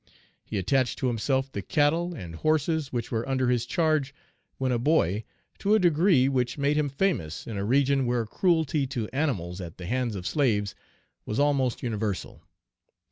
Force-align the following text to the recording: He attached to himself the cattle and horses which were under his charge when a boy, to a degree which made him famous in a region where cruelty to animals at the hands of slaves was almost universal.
He 0.43 0.57
attached 0.57 0.97
to 0.97 1.07
himself 1.09 1.51
the 1.51 1.61
cattle 1.61 2.15
and 2.15 2.33
horses 2.33 2.91
which 2.91 3.11
were 3.11 3.29
under 3.29 3.49
his 3.49 3.67
charge 3.67 4.15
when 4.57 4.71
a 4.71 4.79
boy, 4.79 5.25
to 5.59 5.75
a 5.75 5.79
degree 5.79 6.27
which 6.27 6.57
made 6.57 6.75
him 6.75 6.89
famous 6.89 7.45
in 7.45 7.55
a 7.55 7.63
region 7.63 8.07
where 8.07 8.25
cruelty 8.25 8.87
to 8.87 9.07
animals 9.13 9.61
at 9.61 9.77
the 9.77 9.85
hands 9.85 10.15
of 10.15 10.25
slaves 10.25 10.73
was 11.23 11.39
almost 11.39 11.83
universal. 11.83 12.41